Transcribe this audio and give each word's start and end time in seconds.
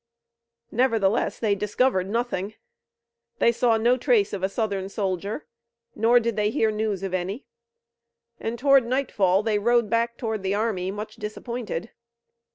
Nevertheless, 0.71 1.37
they 1.37 1.53
discovered 1.53 2.09
nothing. 2.09 2.55
They 3.37 3.51
saw 3.51 3.77
no 3.77 3.97
trace 3.97 4.33
of 4.33 4.41
a 4.41 4.49
Southern 4.49 4.89
soldier, 4.89 5.45
nor 5.93 6.19
did 6.19 6.35
they 6.35 6.49
hear 6.49 6.71
news 6.71 7.03
of 7.03 7.13
any, 7.13 7.45
and 8.39 8.57
toward 8.57 8.87
nightfall 8.87 9.43
they 9.43 9.59
rode 9.59 9.91
back 9.91 10.17
toward 10.17 10.41
the 10.41 10.55
army, 10.55 10.89
much 10.89 11.17
disappointed. 11.17 11.91